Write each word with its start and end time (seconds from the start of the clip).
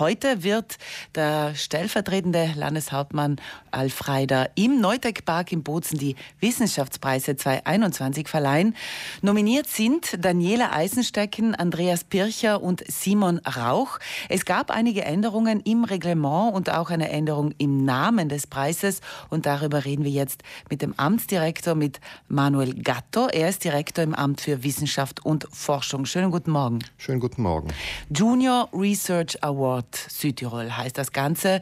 heute 0.00 0.42
wird 0.42 0.78
der 1.14 1.54
stellvertretende 1.54 2.54
Landeshauptmann 2.56 3.36
Alfreider 3.70 4.50
im 4.54 4.80
Neutec-Park 4.80 5.52
in 5.52 5.62
Bozen 5.62 5.98
die 5.98 6.16
Wissenschaftspreise 6.40 7.36
2021 7.36 8.26
verleihen. 8.26 8.74
Nominiert 9.22 9.68
sind 9.68 10.16
Daniela 10.18 10.72
Eisenstecken, 10.72 11.54
Andreas 11.54 12.04
Pircher 12.04 12.62
und 12.62 12.82
Simon 12.88 13.38
Rauch. 13.40 13.98
Es 14.28 14.44
gab 14.44 14.70
einige 14.70 15.04
Änderungen 15.04 15.60
im 15.60 15.84
Reglement 15.84 16.54
und 16.54 16.70
auch 16.70 16.90
eine 16.90 17.10
Änderung 17.10 17.52
im 17.58 17.84
Namen 17.84 18.28
des 18.28 18.46
Preises. 18.46 19.00
Und 19.28 19.46
darüber 19.46 19.84
reden 19.84 20.04
wir 20.04 20.10
jetzt 20.10 20.42
mit 20.70 20.82
dem 20.82 20.94
Amtsdirektor, 20.96 21.74
mit 21.74 22.00
Manuel 22.26 22.74
Gatto. 22.74 23.28
Er 23.28 23.50
ist 23.50 23.62
Direktor 23.64 24.02
im 24.02 24.14
Amt 24.14 24.40
für 24.40 24.64
Wissenschaft 24.64 25.24
und 25.24 25.46
Forschung. 25.52 26.06
Schönen 26.06 26.30
guten 26.30 26.50
Morgen. 26.50 26.78
Schönen 26.96 27.20
guten 27.20 27.42
Morgen. 27.42 27.68
Junior 28.08 28.68
Research 28.72 29.42
Award 29.44 29.89
Südtirol 29.94 30.76
heißt 30.76 30.96
das 30.98 31.12
Ganze. 31.12 31.60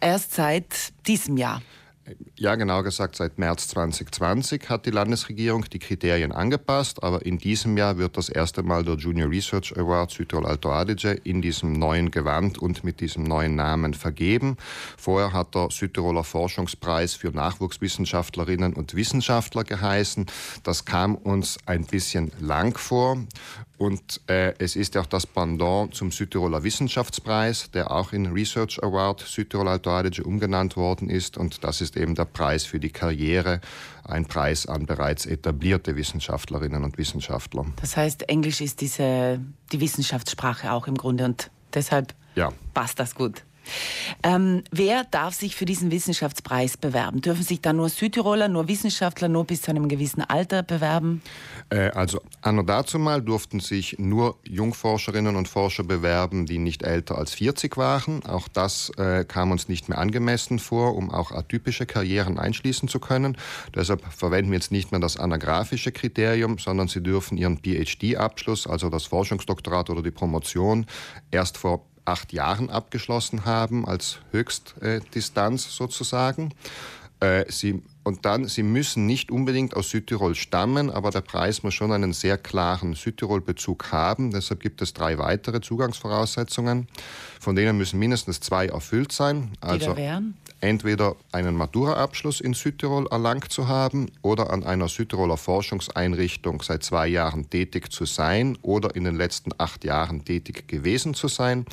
Erst 0.00 0.34
seit 0.34 0.92
diesem 1.06 1.36
Jahr. 1.36 1.62
Ja, 2.36 2.54
genau 2.54 2.82
gesagt, 2.82 3.16
seit 3.16 3.38
März 3.38 3.68
2020 3.68 4.68
hat 4.68 4.86
die 4.86 4.90
Landesregierung 4.90 5.64
die 5.66 5.78
Kriterien 5.78 6.32
angepasst, 6.32 7.02
aber 7.02 7.24
in 7.24 7.38
diesem 7.38 7.76
Jahr 7.76 7.98
wird 7.98 8.16
das 8.16 8.28
erste 8.28 8.62
Mal 8.62 8.84
der 8.84 8.94
Junior 8.94 9.30
Research 9.30 9.76
Award 9.76 10.10
Südtirol 10.10 10.46
Alto 10.46 10.72
Adige 10.72 11.10
in 11.10 11.42
diesem 11.42 11.72
neuen 11.74 12.10
Gewand 12.10 12.58
und 12.58 12.84
mit 12.84 13.00
diesem 13.00 13.24
neuen 13.24 13.54
Namen 13.54 13.94
vergeben. 13.94 14.56
Vorher 14.96 15.32
hat 15.32 15.54
der 15.54 15.68
Südtiroler 15.70 16.24
Forschungspreis 16.24 17.14
für 17.14 17.30
Nachwuchswissenschaftlerinnen 17.30 18.72
und 18.72 18.94
Wissenschaftler 18.94 19.64
geheißen. 19.64 20.26
Das 20.62 20.84
kam 20.84 21.14
uns 21.14 21.58
ein 21.66 21.84
bisschen 21.84 22.32
lang 22.40 22.76
vor 22.76 23.18
und 23.80 24.20
äh, 24.26 24.52
es 24.58 24.76
ist 24.76 24.94
auch 24.98 25.06
das 25.06 25.26
Pendant 25.26 25.94
zum 25.94 26.12
Südtiroler 26.12 26.62
Wissenschaftspreis, 26.62 27.70
der 27.70 27.90
auch 27.90 28.12
in 28.12 28.26
Research 28.26 28.78
Award 28.82 29.20
Südtirol 29.20 29.68
Alto 29.68 29.88
Adige 29.88 30.22
umgenannt 30.22 30.76
worden 30.76 31.08
ist. 31.08 31.38
Und 31.38 31.64
das 31.64 31.80
ist 31.80 31.96
eben 31.96 32.14
der 32.14 32.26
Preis 32.26 32.66
für 32.66 32.78
die 32.78 32.90
Karriere, 32.90 33.62
ein 34.04 34.26
Preis 34.26 34.66
an 34.66 34.84
bereits 34.84 35.24
etablierte 35.24 35.96
Wissenschaftlerinnen 35.96 36.84
und 36.84 36.98
Wissenschaftler. 36.98 37.64
Das 37.80 37.96
heißt, 37.96 38.28
Englisch 38.28 38.60
ist 38.60 38.82
diese, 38.82 39.40
die 39.72 39.80
Wissenschaftssprache 39.80 40.72
auch 40.72 40.86
im 40.86 40.98
Grunde 40.98 41.24
und 41.24 41.50
deshalb 41.72 42.14
ja. 42.34 42.52
passt 42.74 43.00
das 43.00 43.14
gut. 43.14 43.44
Ähm, 44.22 44.62
wer 44.70 45.04
darf 45.04 45.34
sich 45.34 45.56
für 45.56 45.64
diesen 45.64 45.90
Wissenschaftspreis 45.90 46.76
bewerben? 46.76 47.20
Dürfen 47.20 47.42
sich 47.42 47.60
da 47.60 47.72
nur 47.72 47.88
Südtiroler, 47.88 48.48
nur 48.48 48.68
Wissenschaftler, 48.68 49.28
nur 49.28 49.44
bis 49.44 49.62
zu 49.62 49.70
einem 49.70 49.88
gewissen 49.88 50.22
Alter 50.22 50.62
bewerben? 50.62 51.22
Äh, 51.70 51.90
also 51.90 52.20
anno 52.42 52.62
dazu 52.62 52.98
mal 52.98 53.22
durften 53.22 53.60
sich 53.60 53.98
nur 53.98 54.36
Jungforscherinnen 54.44 55.36
und 55.36 55.48
Forscher 55.48 55.84
bewerben, 55.84 56.46
die 56.46 56.58
nicht 56.58 56.82
älter 56.82 57.16
als 57.16 57.34
40 57.34 57.76
waren. 57.76 58.24
Auch 58.26 58.48
das 58.48 58.90
äh, 58.98 59.24
kam 59.24 59.50
uns 59.50 59.68
nicht 59.68 59.88
mehr 59.88 59.98
angemessen 59.98 60.58
vor, 60.58 60.96
um 60.96 61.10
auch 61.10 61.32
atypische 61.32 61.86
Karrieren 61.86 62.38
einschließen 62.38 62.88
zu 62.88 63.00
können. 63.00 63.36
Deshalb 63.74 64.02
verwenden 64.12 64.50
wir 64.50 64.58
jetzt 64.58 64.72
nicht 64.72 64.90
mehr 64.90 65.00
das 65.00 65.16
anagraphische 65.16 65.92
Kriterium, 65.92 66.58
sondern 66.58 66.88
sie 66.88 67.02
dürfen 67.02 67.36
ihren 67.36 67.58
PhD-Abschluss, 67.58 68.66
also 68.66 68.90
das 68.90 69.04
Forschungsdoktorat 69.04 69.90
oder 69.90 70.02
die 70.02 70.10
Promotion, 70.10 70.86
erst 71.30 71.58
vor 71.58 71.89
acht 72.10 72.32
Jahren 72.32 72.70
abgeschlossen 72.70 73.44
haben, 73.44 73.86
als 73.86 74.18
Höchstdistanz 74.32 75.74
sozusagen. 75.74 76.52
Äh, 77.20 77.44
sie, 77.50 77.82
und 78.02 78.24
dann, 78.24 78.46
Sie 78.46 78.62
müssen 78.62 79.06
nicht 79.06 79.30
unbedingt 79.30 79.76
aus 79.76 79.90
Südtirol 79.90 80.34
stammen, 80.34 80.90
aber 80.90 81.10
der 81.10 81.20
Preis 81.20 81.62
muss 81.62 81.74
schon 81.74 81.92
einen 81.92 82.12
sehr 82.14 82.38
klaren 82.38 82.94
Südtirol-Bezug 82.94 83.92
haben. 83.92 84.30
Deshalb 84.30 84.60
gibt 84.60 84.80
es 84.80 84.94
drei 84.94 85.18
weitere 85.18 85.60
Zugangsvoraussetzungen, 85.60 86.88
von 87.38 87.56
denen 87.56 87.76
müssen 87.76 87.98
mindestens 87.98 88.40
zwei 88.40 88.66
erfüllt 88.66 89.12
sein. 89.12 89.52
Also 89.60 89.94
entweder 90.60 91.16
einen 91.32 91.54
Matura-Abschluss 91.56 92.40
in 92.40 92.54
Südtirol 92.54 93.06
erlangt 93.10 93.52
zu 93.52 93.68
haben 93.68 94.10
oder 94.22 94.50
an 94.50 94.64
einer 94.64 94.88
Südtiroler 94.88 95.36
Forschungseinrichtung 95.36 96.62
seit 96.62 96.82
zwei 96.82 97.06
Jahren 97.06 97.50
tätig 97.50 97.92
zu 97.92 98.06
sein 98.06 98.56
oder 98.62 98.94
in 98.94 99.04
den 99.04 99.16
letzten 99.16 99.50
acht 99.58 99.84
Jahren 99.84 100.24
tätig 100.24 100.68
gewesen 100.68 101.14
zu 101.14 101.28
sein 101.28 101.66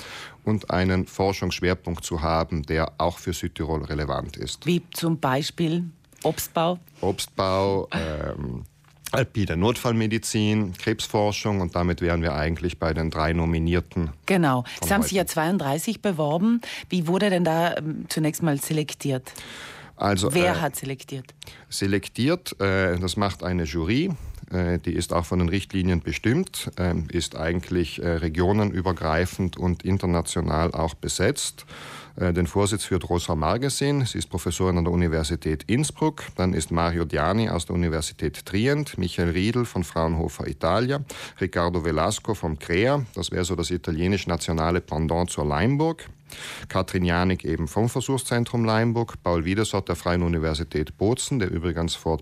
und 0.43 0.71
einen 0.71 1.05
Forschungsschwerpunkt 1.05 2.03
zu 2.03 2.21
haben, 2.21 2.63
der 2.63 2.93
auch 2.97 3.17
für 3.17 3.33
Südtirol 3.33 3.83
relevant 3.83 4.37
ist. 4.37 4.65
Wie 4.65 4.81
zum 4.91 5.19
Beispiel 5.19 5.85
Obstbau? 6.27 6.79
Obstbau, 6.99 7.87
ähm, 7.91 8.65
alpine 9.11 9.55
Notfallmedizin, 9.55 10.73
Krebsforschung 10.73 11.61
und 11.61 11.75
damit 11.75 12.01
wären 12.01 12.21
wir 12.21 12.35
eigentlich 12.35 12.79
bei 12.79 12.93
den 12.93 13.09
drei 13.09 13.31
Nominierten. 13.31 14.11
Genau. 14.25 14.65
Sie 14.83 14.93
haben 14.93 15.03
sich 15.03 15.13
ja 15.13 15.25
32 15.25 16.01
beworben. 16.01 16.61
Wie 16.89 17.07
wurde 17.07 17.29
denn 17.29 17.45
da 17.45 17.77
ähm, 17.77 18.05
zunächst 18.09 18.43
mal 18.43 18.59
selektiert? 18.59 19.31
Also, 19.95 20.33
Wer 20.33 20.53
äh, 20.53 20.59
hat 20.59 20.75
selektiert? 20.75 21.33
Selektiert, 21.69 22.59
äh, 22.59 22.99
das 22.99 23.17
macht 23.17 23.43
eine 23.43 23.63
Jury. 23.63 24.11
Äh, 24.51 24.79
die 24.79 24.93
ist 24.93 25.13
auch 25.13 25.25
von 25.25 25.39
den 25.39 25.49
Richtlinien 25.49 26.01
bestimmt, 26.01 26.71
ähm, 26.77 27.07
ist 27.09 27.35
eigentlich 27.35 28.01
äh, 28.01 28.07
regionenübergreifend 28.07 29.57
und 29.57 29.83
international 29.83 30.73
auch 30.73 30.93
besetzt. 30.93 31.65
Äh, 32.19 32.33
den 32.33 32.47
Vorsitz 32.47 32.83
führt 32.83 33.09
Rosa 33.09 33.35
Margesin, 33.35 34.05
sie 34.05 34.17
ist 34.17 34.29
Professorin 34.29 34.77
an 34.77 34.83
der 34.83 34.93
Universität 34.93 35.63
Innsbruck. 35.67 36.23
Dann 36.35 36.53
ist 36.53 36.71
Mario 36.71 37.05
Diani 37.05 37.49
aus 37.49 37.65
der 37.65 37.75
Universität 37.75 38.45
Trient, 38.45 38.97
Michael 38.97 39.29
Riedel 39.29 39.65
von 39.65 39.83
Fraunhofer 39.83 40.47
Italia, 40.47 41.01
Riccardo 41.39 41.85
Velasco 41.85 42.33
vom 42.33 42.57
CREA, 42.57 43.05
das 43.13 43.31
wäre 43.31 43.45
so 43.45 43.55
das 43.55 43.69
italienisch-nationale 43.71 44.81
Pendant 44.81 45.29
zur 45.29 45.45
Leimburg. 45.45 46.09
Katrin 46.67 47.03
Janik 47.03 47.45
eben 47.45 47.67
vom 47.67 47.89
Versuchszentrum 47.89 48.65
Leimburg, 48.65 49.15
Paul 49.23 49.45
Wiedersort 49.45 49.89
der 49.89 49.95
Freien 49.95 50.23
Universität 50.23 50.97
Bozen, 50.97 51.39
der 51.39 51.51
übrigens 51.51 51.95
vor 51.95 52.19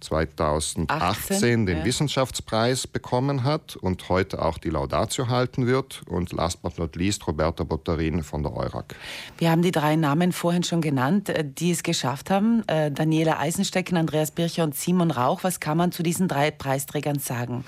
2018 0.00 0.86
18, 0.88 1.66
den 1.66 1.78
ja. 1.78 1.84
Wissenschaftspreis 1.84 2.86
bekommen 2.86 3.44
hat 3.44 3.76
und 3.76 4.08
heute 4.08 4.42
auch 4.42 4.58
die 4.58 4.70
Laudatio 4.70 5.28
halten 5.28 5.66
wird. 5.66 6.02
Und 6.06 6.32
last 6.32 6.62
but 6.62 6.78
not 6.78 6.96
least 6.96 7.26
Roberta 7.26 7.64
Botterin 7.64 8.22
von 8.22 8.42
der 8.42 8.56
EURAG. 8.56 8.94
Wir 9.38 9.50
haben 9.50 9.62
die 9.62 9.70
drei 9.70 9.96
Namen 9.96 10.32
vorhin 10.32 10.62
schon 10.62 10.80
genannt, 10.80 11.28
äh, 11.28 11.44
die 11.46 11.70
es 11.70 11.82
geschafft 11.82 12.30
haben. 12.30 12.66
Äh, 12.66 12.90
Daniela 12.90 13.38
Eisenstecken, 13.38 13.96
Andreas 13.96 14.30
Bircher 14.30 14.64
und 14.64 14.74
Simon 14.74 15.10
Rauch. 15.10 15.44
Was 15.44 15.60
kann 15.60 15.76
man 15.76 15.92
zu 15.92 16.02
diesen 16.02 16.28
drei 16.28 16.50
Preisträgern 16.50 17.18
sagen? 17.18 17.64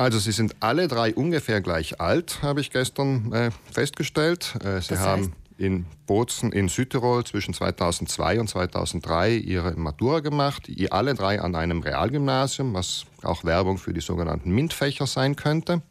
Also 0.00 0.18
sie 0.18 0.32
sind 0.32 0.56
alle 0.60 0.88
drei 0.88 1.14
ungefähr 1.14 1.60
gleich 1.60 2.00
alt, 2.00 2.38
habe 2.40 2.62
ich 2.62 2.70
gestern 2.70 3.34
äh, 3.34 3.50
festgestellt. 3.70 4.54
Äh, 4.64 4.80
sie 4.80 4.94
das 4.94 5.00
haben 5.00 5.34
in 5.58 5.84
Bozen 6.06 6.52
in 6.52 6.68
Südtirol 6.68 7.22
zwischen 7.24 7.52
2002 7.52 8.40
und 8.40 8.48
2003 8.48 9.34
ihre 9.34 9.72
Matura 9.72 10.20
gemacht, 10.20 10.70
alle 10.90 11.12
drei 11.12 11.42
an 11.42 11.54
einem 11.54 11.82
Realgymnasium, 11.82 12.72
was 12.72 13.04
auch 13.22 13.44
Werbung 13.44 13.76
für 13.76 13.92
die 13.92 14.00
sogenannten 14.00 14.52
MINT-Fächer 14.52 15.06
sein 15.06 15.36
könnte. 15.36 15.82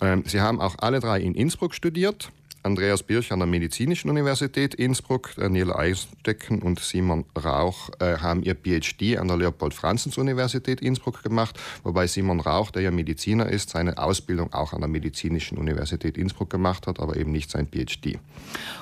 Ähm, 0.00 0.24
sie 0.26 0.40
haben 0.40 0.58
auch 0.58 0.76
alle 0.78 1.00
drei 1.00 1.20
in 1.20 1.34
Innsbruck 1.34 1.74
studiert 1.74 2.30
Andreas 2.62 3.02
Birch 3.02 3.32
an 3.32 3.38
der 3.38 3.48
Medizinischen 3.48 4.10
Universität 4.10 4.74
Innsbruck, 4.74 5.34
Daniela 5.36 5.76
Eisenstecken 5.76 6.60
und 6.60 6.78
Simon 6.78 7.24
Rauch 7.42 7.88
äh, 8.00 8.18
haben 8.18 8.42
ihr 8.42 8.54
PhD 8.54 9.16
an 9.16 9.28
der 9.28 9.38
Leopold-Franzens-Universität 9.38 10.82
Innsbruck 10.82 11.22
gemacht, 11.22 11.58
wobei 11.84 12.06
Simon 12.06 12.38
Rauch, 12.38 12.70
der 12.70 12.82
ja 12.82 12.90
Mediziner 12.90 13.48
ist, 13.48 13.70
seine 13.70 13.96
Ausbildung 13.96 14.52
auch 14.52 14.74
an 14.74 14.80
der 14.80 14.88
Medizinischen 14.88 15.56
Universität 15.56 16.18
Innsbruck 16.18 16.50
gemacht 16.50 16.86
hat, 16.86 17.00
aber 17.00 17.16
eben 17.16 17.32
nicht 17.32 17.50
sein 17.50 17.66
PhD. 17.66 18.18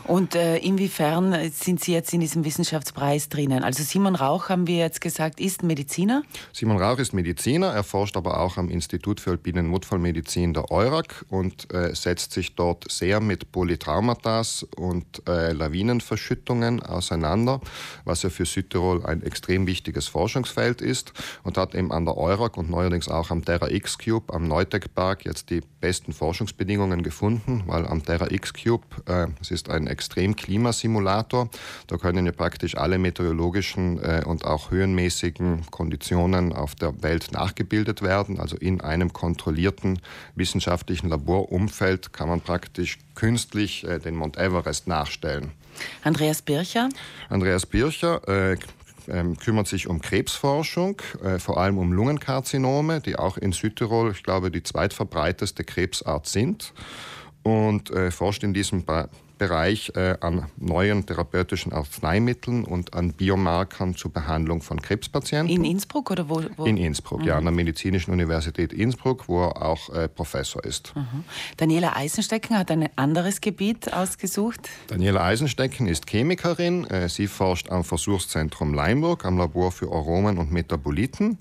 Und 0.04 0.34
äh, 0.34 0.56
inwiefern 0.58 1.50
sind 1.52 1.80
Sie 1.80 1.92
jetzt 1.92 2.12
in 2.12 2.20
diesem 2.20 2.44
Wissenschaftspreis 2.44 3.28
drinnen? 3.28 3.62
Also 3.62 3.84
Simon 3.84 4.16
Rauch, 4.16 4.48
haben 4.48 4.66
wir 4.66 4.78
jetzt 4.78 5.00
gesagt, 5.00 5.38
ist 5.38 5.62
Mediziner? 5.62 6.24
Simon 6.52 6.78
Rauch 6.78 6.98
ist 6.98 7.12
Mediziner, 7.12 7.68
er 7.68 7.84
forscht 7.84 8.16
aber 8.16 8.40
auch 8.40 8.56
am 8.56 8.70
Institut 8.70 9.20
für 9.20 9.30
alpine 9.30 9.62
Notfallmedizin 9.62 10.52
der 10.52 10.72
EURAG 10.72 11.24
und 11.28 11.72
äh, 11.72 11.94
setzt 11.94 12.32
sich 12.32 12.56
dort 12.56 12.90
sehr 12.90 13.20
mit 13.20 13.52
Politik 13.52 13.67
Polytraumata 13.68 14.42
und 14.76 15.28
äh, 15.28 15.52
Lawinenverschüttungen 15.52 16.82
auseinander, 16.82 17.60
was 18.04 18.22
ja 18.22 18.30
für 18.30 18.46
Südtirol 18.46 19.04
ein 19.04 19.22
extrem 19.22 19.66
wichtiges 19.66 20.06
Forschungsfeld 20.06 20.80
ist 20.80 21.12
und 21.42 21.58
hat 21.58 21.74
eben 21.74 21.92
an 21.92 22.06
der 22.06 22.16
EURAG 22.16 22.56
und 22.56 22.70
neuerdings 22.70 23.08
auch 23.08 23.30
am 23.30 23.44
Terra 23.44 23.68
X-Cube 23.68 24.32
am 24.32 24.48
Neutec-Park 24.48 25.26
jetzt 25.26 25.50
die 25.50 25.60
besten 25.80 26.14
Forschungsbedingungen 26.14 27.02
gefunden, 27.02 27.64
weil 27.66 27.86
am 27.86 28.02
Terra 28.02 28.30
X-Cube, 28.30 28.84
äh, 29.06 29.26
es 29.40 29.50
ist 29.50 29.68
ein 29.68 29.86
Extremklimasimulator, 29.86 31.50
da 31.88 31.96
können 31.98 32.24
ja 32.24 32.32
praktisch 32.32 32.76
alle 32.76 32.98
meteorologischen 32.98 34.02
äh, 34.02 34.22
und 34.24 34.46
auch 34.46 34.70
höhenmäßigen 34.70 35.66
Konditionen 35.70 36.54
auf 36.54 36.74
der 36.74 37.02
Welt 37.02 37.32
nachgebildet 37.32 38.00
werden, 38.00 38.40
also 38.40 38.56
in 38.56 38.80
einem 38.80 39.12
kontrollierten 39.12 40.00
wissenschaftlichen 40.36 41.08
Laborumfeld 41.08 42.12
kann 42.14 42.28
man 42.28 42.40
praktisch 42.40 42.98
künstlich 43.18 43.84
äh, 43.84 43.98
den 43.98 44.14
Mount 44.14 44.36
Everest 44.36 44.86
nachstellen. 44.86 45.50
Andreas 46.04 46.40
Bircher? 46.40 46.88
Andreas 47.28 47.66
Bircher 47.66 48.20
äh, 48.28 48.56
ähm, 49.08 49.36
kümmert 49.36 49.66
sich 49.66 49.88
um 49.88 50.00
Krebsforschung, 50.00 51.02
äh, 51.24 51.40
vor 51.40 51.58
allem 51.58 51.78
um 51.78 51.92
Lungenkarzinome, 51.92 53.00
die 53.00 53.16
auch 53.16 53.36
in 53.36 53.50
Südtirol, 53.50 54.12
ich 54.12 54.22
glaube, 54.22 54.52
die 54.52 54.62
zweitverbreiteste 54.62 55.64
Krebsart 55.64 56.28
sind. 56.28 56.72
und 57.42 57.90
äh, 57.90 58.10
forscht 58.10 58.44
in 58.44 58.54
diesem 58.54 58.84
ba 58.84 59.08
Bereich 59.38 59.92
äh, 59.94 60.16
an 60.20 60.46
neuen 60.56 61.06
therapeutischen 61.06 61.72
Arzneimitteln 61.72 62.64
und 62.64 62.94
an 62.94 63.12
Biomarkern 63.12 63.94
zur 63.94 64.12
Behandlung 64.12 64.60
von 64.60 64.82
Krebspatienten. 64.82 65.54
In 65.54 65.64
Innsbruck 65.64 66.10
oder 66.10 66.28
wo? 66.28 66.42
wo? 66.56 66.64
In 66.66 66.76
Innsbruck, 66.76 67.20
mhm. 67.20 67.26
ja, 67.26 67.36
an 67.38 67.44
der 67.44 67.52
Medizinischen 67.52 68.10
Universität 68.10 68.72
Innsbruck, 68.72 69.28
wo 69.28 69.44
er 69.44 69.62
auch 69.62 69.88
äh, 69.90 70.08
Professor 70.08 70.64
ist. 70.64 70.94
Mhm. 70.94 71.24
Daniela 71.56 71.96
Eisenstecken 71.96 72.58
hat 72.58 72.70
ein 72.70 72.88
anderes 72.96 73.40
Gebiet 73.40 73.92
ausgesucht. 73.92 74.68
Daniela 74.88 75.24
Eisenstecken 75.24 75.86
ist 75.86 76.06
Chemikerin. 76.06 76.84
Äh, 76.86 77.08
sie 77.08 77.28
forscht 77.28 77.70
am 77.70 77.84
Versuchszentrum 77.84 78.74
Leimburg 78.74 79.24
am 79.24 79.38
Labor 79.38 79.72
für 79.72 79.86
Aromen 79.92 80.38
und 80.38 80.52
Metaboliten 80.52 81.38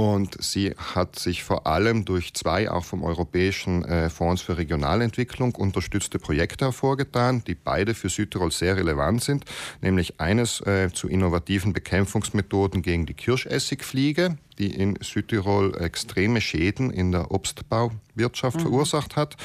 und 0.00 0.42
sie 0.42 0.74
hat 0.94 1.18
sich 1.18 1.44
vor 1.44 1.66
allem 1.66 2.06
durch 2.06 2.32
zwei 2.32 2.70
auch 2.70 2.86
vom 2.86 3.02
Europäischen 3.02 3.84
äh, 3.84 4.08
Fonds 4.08 4.40
für 4.40 4.56
Regionalentwicklung 4.56 5.54
unterstützte 5.54 6.18
Projekte 6.18 6.64
hervorgetan, 6.64 7.44
die 7.46 7.54
beide 7.54 7.92
für 7.92 8.08
Südtirol 8.08 8.50
sehr 8.50 8.78
relevant 8.78 9.22
sind, 9.22 9.44
nämlich 9.82 10.18
eines 10.18 10.62
äh, 10.62 10.88
zu 10.90 11.06
innovativen 11.06 11.74
Bekämpfungsmethoden 11.74 12.80
gegen 12.80 13.04
die 13.04 13.12
Kirschessigfliege, 13.12 14.38
die 14.58 14.74
in 14.74 14.98
Südtirol 15.02 15.76
extreme 15.78 16.40
Schäden 16.40 16.90
in 16.90 17.12
der 17.12 17.30
Obstbauwirtschaft 17.30 18.56
mhm. 18.56 18.62
verursacht 18.62 19.16
hat 19.16 19.36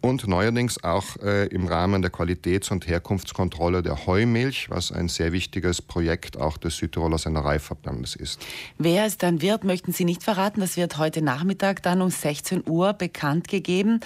und 0.00 0.26
neuerdings 0.26 0.82
auch 0.84 1.16
äh, 1.22 1.46
im 1.46 1.66
Rahmen 1.66 2.02
der 2.02 2.10
Qualitäts- 2.10 2.70
und 2.70 2.86
Herkunftskontrolle 2.86 3.82
der 3.82 4.06
Heumilch, 4.06 4.70
was 4.70 4.92
ein 4.92 5.08
sehr 5.08 5.32
wichtiges 5.32 5.82
Projekt 5.82 6.36
auch 6.36 6.56
des 6.56 6.76
Südtiroler 6.76 7.18
Sennereiverbandes 7.18 8.16
ist. 8.16 8.40
Wer 8.78 9.06
es 9.06 9.18
dann 9.18 9.42
wird, 9.42 9.64
möchten 9.64 9.92
Sie 9.92 10.04
nicht 10.04 10.22
verraten. 10.22 10.60
Das 10.60 10.76
wird 10.76 10.98
heute 10.98 11.22
Nachmittag 11.22 11.82
dann 11.82 12.00
um 12.02 12.10
16 12.10 12.64
Uhr 12.68 12.92
bekannt 12.92 13.48
gegeben. 13.48 14.00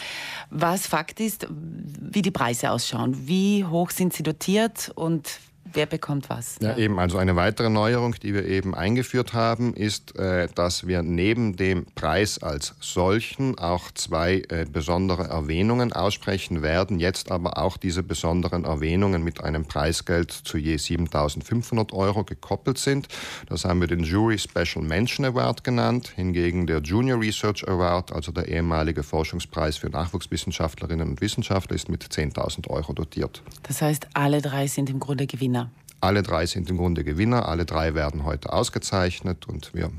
Was 0.50 0.86
Fakt 0.86 1.20
ist, 1.20 1.46
wie 1.50 2.22
die 2.22 2.30
Preise 2.30 2.70
ausschauen. 2.70 3.26
Wie 3.26 3.64
hoch 3.64 3.90
sind 3.90 4.12
sie 4.12 4.22
dotiert 4.22 4.90
und 4.94 5.40
wer 5.74 5.86
bekommt 5.86 6.30
was. 6.30 6.56
Ja, 6.60 6.76
eben. 6.76 6.98
Also 6.98 7.18
eine 7.18 7.36
weitere 7.36 7.70
Neuerung, 7.70 8.14
die 8.22 8.34
wir 8.34 8.44
eben 8.46 8.74
eingeführt 8.74 9.32
haben, 9.32 9.74
ist, 9.74 10.16
äh, 10.18 10.48
dass 10.54 10.86
wir 10.86 11.02
neben 11.02 11.56
dem 11.56 11.86
Preis 11.94 12.38
als 12.38 12.74
solchen 12.80 13.58
auch 13.58 13.90
zwei 13.92 14.42
äh, 14.48 14.66
besondere 14.70 15.24
Erwähnungen 15.24 15.92
aussprechen 15.92 16.62
werden. 16.62 16.98
Jetzt 16.98 17.30
aber 17.30 17.58
auch 17.58 17.76
diese 17.76 18.02
besonderen 18.02 18.64
Erwähnungen 18.64 19.22
mit 19.22 19.42
einem 19.42 19.64
Preisgeld 19.64 20.30
zu 20.32 20.58
je 20.58 20.76
7.500 20.76 21.92
Euro 21.92 22.24
gekoppelt 22.24 22.78
sind. 22.78 23.08
Das 23.48 23.64
haben 23.64 23.80
wir 23.80 23.88
den 23.88 24.04
Jury 24.04 24.38
Special 24.38 24.84
Mention 24.84 25.26
Award 25.26 25.64
genannt. 25.64 26.12
Hingegen 26.14 26.66
der 26.66 26.78
Junior 26.80 27.20
Research 27.20 27.66
Award, 27.68 28.12
also 28.12 28.32
der 28.32 28.48
ehemalige 28.48 29.02
Forschungspreis 29.02 29.76
für 29.76 29.90
Nachwuchswissenschaftlerinnen 29.90 31.08
und 31.08 31.20
Wissenschaftler, 31.20 31.76
ist 31.76 31.88
mit 31.88 32.04
10.000 32.04 32.68
Euro 32.68 32.92
dotiert. 32.92 33.42
Das 33.62 33.82
heißt, 33.82 34.08
alle 34.14 34.42
drei 34.42 34.66
sind 34.66 34.90
im 34.90 35.00
Grunde 35.00 35.26
Gewinner. 35.26 35.61
Alle 36.02 36.22
drei 36.22 36.46
sind 36.46 36.68
im 36.68 36.76
Grunde 36.76 37.04
Gewinner, 37.04 37.48
alle 37.48 37.64
drei 37.64 37.94
werden 37.94 38.24
heute 38.24 38.52
ausgezeichnet 38.52 39.48
und 39.48 39.72
wir 39.72 39.90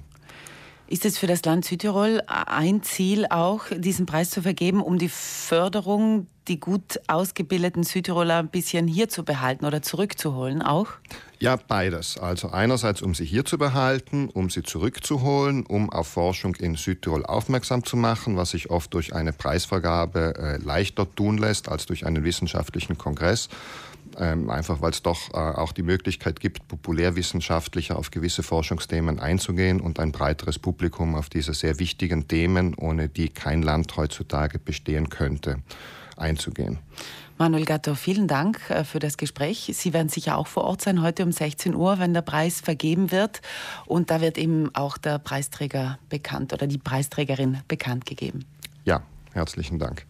ist 0.86 1.06
es 1.06 1.18
für 1.18 1.26
das 1.26 1.44
Land 1.44 1.66
Südtirol 1.66 2.22
ein 2.28 2.84
Ziel 2.84 3.26
auch, 3.28 3.64
diesen 3.76 4.06
Preis 4.06 4.30
zu 4.30 4.44
vergeben, 4.44 4.80
um 4.80 5.00
die 5.00 5.10
Förderung, 5.10 6.28
die 6.48 6.60
gut 6.60 7.00
ausgebildeten 7.08 7.84
Südtiroler 7.84 8.38
ein 8.38 8.50
bisschen 8.50 8.88
hier 8.88 9.10
zu 9.10 9.24
behalten 9.24 9.66
oder 9.66 9.82
zurückzuholen 9.82 10.62
auch? 10.62 10.88
Ja, 11.40 11.56
beides. 11.56 12.18
Also 12.18 12.50
einerseits, 12.50 13.02
um 13.02 13.14
sie 13.14 13.26
hier 13.26 13.46
zu 13.46 13.58
behalten, 13.58 14.30
um 14.30 14.50
sie 14.50 14.64
zurückzuholen, 14.64 15.66
um 15.66 15.90
auf 15.90 16.08
Forschung 16.08 16.56
in 16.56 16.76
Südtirol 16.76 17.26
aufmerksam 17.26 17.84
zu 17.84 17.98
machen, 17.98 18.38
was 18.38 18.52
sich 18.52 18.70
oft 18.70 18.94
durch 18.94 19.14
eine 19.14 19.34
Preisvergabe 19.34 20.36
äh, 20.38 20.58
leichter 20.64 21.08
tun 21.16 21.38
lässt 21.38 21.70
als 21.70 21.86
durch 21.86 22.06
einen 22.06 22.24
wissenschaftlichen 22.24 22.98
Kongress 22.98 23.50
ähm, 24.18 24.50
einfach 24.50 24.82
weil 24.82 24.92
es 24.92 25.02
doch 25.02 25.32
äh, 25.34 25.38
auch 25.38 25.72
die 25.72 25.84
Möglichkeit 25.84 26.40
gibt, 26.40 26.68
populärwissenschaftlicher 26.68 27.98
auf 27.98 28.12
gewisse 28.12 28.44
Forschungsthemen 28.44 29.20
einzugehen 29.20 29.82
und 29.82 30.00
ein 30.00 30.12
breiteres 30.12 30.60
Publikum 30.60 31.16
auf 31.16 31.30
diese 31.30 31.54
sehr 31.54 31.80
wichtigen 31.80 32.28
Themen, 32.28 32.76
ohne 32.76 33.10
die 33.10 33.30
kein 33.30 33.62
Land 33.62 33.96
heutzutage 33.98 34.60
bestehen 34.60 35.10
könnte, 35.10 35.60
einzugehen. 36.18 36.80
Manuel 37.38 37.66
Gatto, 37.66 37.96
vielen 37.96 38.28
Dank 38.28 38.70
äh, 38.70 38.84
für 38.84 39.00
das 39.00 39.18
Gespräch. 39.18 39.72
Sie 39.74 39.94
werden 39.94 40.10
sicher 40.10 40.38
auch 40.38 40.48
vor 40.48 40.64
Ort 40.66 40.82
sein 40.82 41.02
heute 41.02 41.24
um 41.24 41.32
16 41.32 41.76
Uhr, 41.76 42.00
wenn 42.00 42.14
der 42.14 42.22
Preis 42.22 42.62
vergeben 42.62 43.12
wird. 43.12 43.42
Und 43.86 44.12
da 44.12 44.22
wird 44.22 44.38
eben 44.38 44.74
auch 44.76 44.98
der 44.98 45.20
Preisträger 45.20 45.98
bekannt 46.10 46.54
oder 46.54 46.68
die 46.68 46.78
Preisträgerin 46.78 47.62
bekannt 47.68 48.06
gegeben. 48.06 48.46
Ja, 48.86 49.02
herzlichen 49.34 49.80
Dank. 49.80 50.06